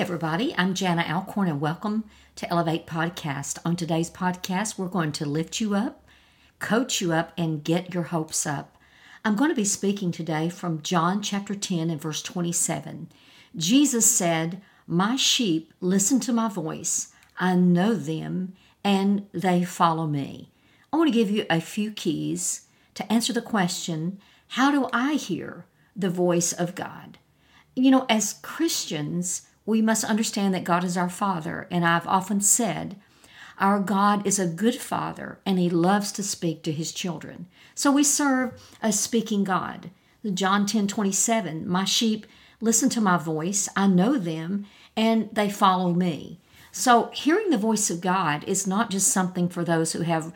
[0.00, 0.52] everybody.
[0.58, 2.02] I'm Jana Alcorn, and welcome
[2.34, 3.58] to Elevate Podcast.
[3.64, 6.04] On today's podcast, we're going to lift you up,
[6.58, 8.76] coach you up, and get your hopes up.
[9.24, 13.08] I'm going to be speaking today from John chapter 10 and verse 27.
[13.54, 17.12] Jesus said, My sheep listen to my voice.
[17.38, 20.50] I know them, and they follow me.
[20.92, 25.14] I want to give you a few keys to answer the question How do I
[25.14, 27.18] hear the voice of God?
[27.76, 31.66] You know, as Christians, we must understand that God is our Father.
[31.70, 32.96] And I've often said,
[33.58, 37.46] our God is a good Father and He loves to speak to His children.
[37.74, 39.90] So we serve a speaking God.
[40.32, 42.26] John 10 27, my sheep
[42.60, 46.40] listen to my voice, I know them, and they follow me.
[46.72, 50.32] So hearing the voice of God is not just something for those who have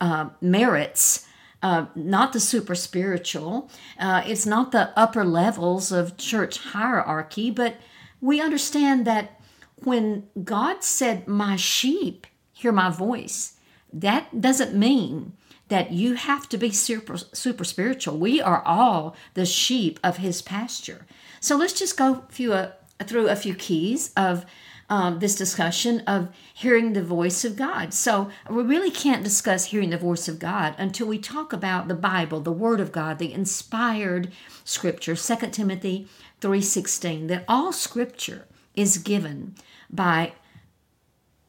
[0.00, 1.26] uh, merits.
[1.60, 3.68] Uh, not the super spiritual.
[3.98, 7.76] Uh, it's not the upper levels of church hierarchy, but
[8.20, 9.40] we understand that
[9.82, 13.54] when God said, My sheep hear my voice,
[13.92, 15.32] that doesn't mean
[15.68, 18.16] that you have to be super, super spiritual.
[18.18, 21.06] We are all the sheep of his pasture.
[21.40, 22.72] So let's just go few, uh,
[23.04, 24.44] through a few keys of
[24.90, 27.92] um, this discussion of hearing the voice of God.
[27.92, 31.94] So we really can't discuss hearing the voice of God until we talk about the
[31.94, 34.32] Bible, the Word of God, the inspired
[34.64, 35.14] Scripture.
[35.14, 36.08] 2 Timothy
[36.40, 39.54] 3:16 that all scripture is given
[39.90, 40.32] by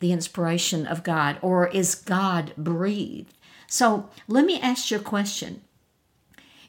[0.00, 3.34] the inspiration of God or is God breathed.
[3.66, 5.62] So, let me ask you a question.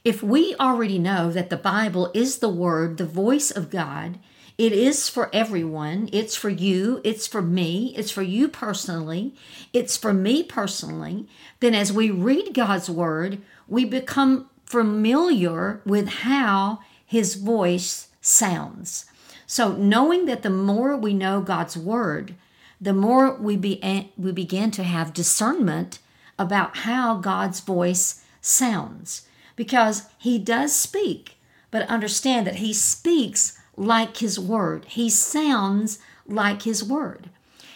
[0.04, 4.20] If we already know that the Bible is the word, the voice of God,
[4.58, 6.10] it is for everyone.
[6.14, 7.02] It's for you.
[7.04, 7.94] It's for me.
[7.98, 9.36] It's for you personally.
[9.74, 11.28] It's for me personally.
[11.60, 19.06] Then, as we read God's word, we become familiar with how his voice sounds.
[19.46, 22.36] So, knowing that the more we know God's word,
[22.80, 26.00] the more we, be, we begin to have discernment
[26.40, 29.28] about how God's voice sounds.
[29.56, 31.38] Because he does speak,
[31.72, 34.86] but understand that he speaks like his word.
[34.86, 37.30] He sounds like his word.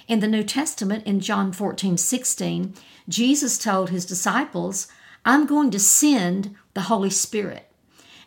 [0.08, 2.74] In the New Testament, in John 14, 16,
[3.08, 4.88] Jesus told his disciples,
[5.26, 7.72] I'm going to send the Holy Spirit.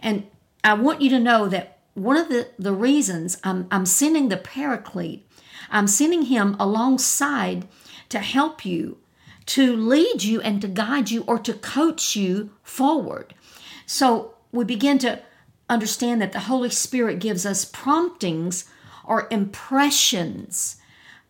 [0.00, 0.26] And
[0.62, 4.36] I want you to know that one of the, the reasons I'm, I'm sending the
[4.36, 5.26] paraclete,
[5.70, 7.66] I'm sending him alongside
[8.08, 8.98] to help you,
[9.46, 13.34] to lead you and to guide you or to coach you forward.
[13.86, 15.20] So we begin to
[15.68, 18.68] understand that the Holy Spirit gives us promptings
[19.04, 20.76] or impressions.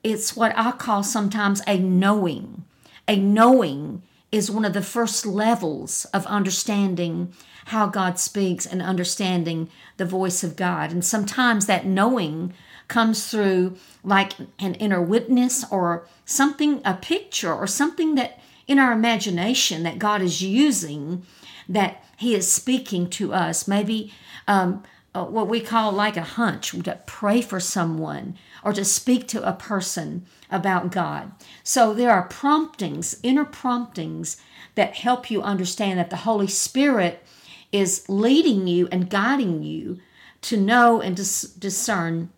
[0.03, 2.65] It's what I call sometimes a knowing.
[3.09, 7.33] A knowing is one of the first levels of understanding
[7.67, 10.91] how God speaks and understanding the voice of God.
[10.91, 12.55] And sometimes that knowing
[12.89, 18.93] comes through like an inner witness or something, a picture or something that in our
[18.93, 21.25] imagination that God is using
[21.69, 23.69] that He is speaking to us.
[23.69, 24.13] Maybe
[24.47, 24.83] um,
[25.15, 29.47] uh, what we call like a hunch to pray for someone or to speak to
[29.47, 31.33] a person about God.
[31.63, 34.39] So there are promptings, inner promptings
[34.75, 37.25] that help you understand that the Holy Spirit
[37.73, 39.99] is leading you and guiding you
[40.43, 42.31] to know and dis- discern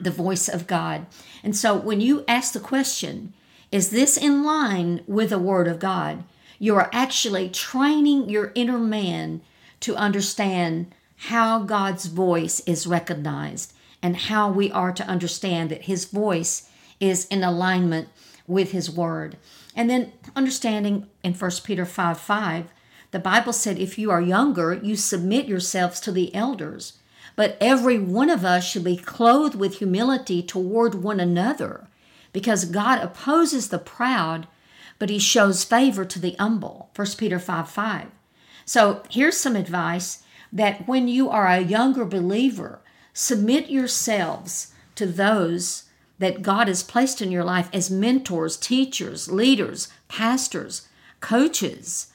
[0.00, 1.06] the voice of God.
[1.42, 3.32] And so when you ask the question,
[3.72, 6.24] is this in line with the Word of God?
[6.58, 9.42] You are actually training your inner man
[9.80, 13.72] to understand how God's voice is recognized
[14.02, 16.68] and how we are to understand that His voice
[17.00, 18.08] is in alignment
[18.46, 19.36] with His Word.
[19.74, 22.66] And then understanding in 1 Peter 5 5,
[23.10, 26.94] the Bible said, if you are younger, you submit yourselves to the elders.
[27.34, 31.88] But every one of us should be clothed with humility toward one another,
[32.32, 34.48] because God opposes the proud,
[34.98, 36.90] but he shows favor to the humble.
[36.94, 38.06] 1 Peter 5 5.
[38.64, 40.22] So here's some advice
[40.52, 42.80] that when you are a younger believer,
[43.12, 45.84] submit yourselves to those
[46.18, 50.88] that God has placed in your life as mentors, teachers, leaders, pastors,
[51.20, 52.12] coaches.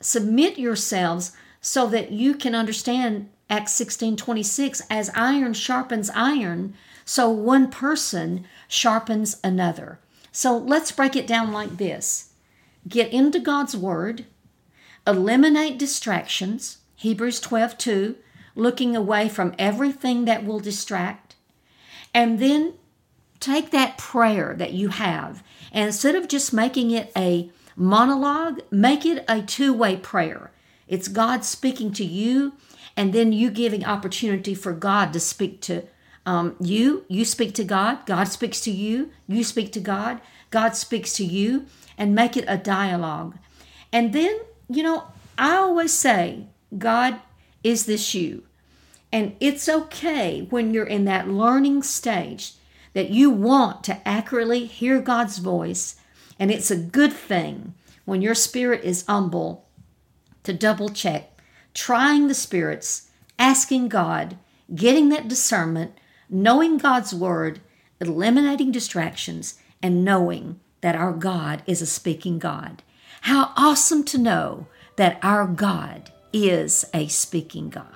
[0.00, 6.74] Submit yourselves so that you can understand Acts 16 26 as iron sharpens iron,
[7.04, 9.98] so one person sharpens another.
[10.32, 12.32] So let's break it down like this
[12.88, 14.26] get into God's Word,
[15.06, 18.16] eliminate distractions, Hebrews 12 2,
[18.56, 21.36] looking away from everything that will distract,
[22.12, 22.74] and then
[23.38, 25.42] take that prayer that you have
[25.72, 30.52] and instead of just making it a monologue, make it a two way prayer.
[30.86, 32.52] It's God speaking to you,
[32.96, 35.84] and then you giving opportunity for God to speak to
[36.24, 40.20] Um, you you speak to God, God speaks to you, you speak to God,
[40.50, 41.66] God speaks to you,
[41.98, 43.36] and make it a dialogue.
[43.92, 44.38] And then,
[44.68, 45.04] you know,
[45.36, 46.46] I always say,
[46.78, 47.20] God,
[47.64, 48.44] is this you?
[49.10, 52.54] And it's okay when you're in that learning stage
[52.94, 55.96] that you want to accurately hear God's voice.
[56.38, 57.74] And it's a good thing
[58.04, 59.66] when your spirit is humble
[60.44, 61.40] to double check,
[61.74, 64.36] trying the spirits, asking God,
[64.74, 65.92] getting that discernment,
[66.32, 67.60] knowing God's word,
[68.00, 72.82] eliminating distractions, and knowing that our God is a speaking God.
[73.22, 77.86] How awesome to know that our God is a speaking God.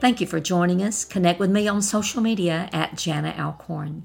[0.00, 1.04] Thank you for joining us.
[1.04, 4.04] Connect with me on social media at Jana Alcorn.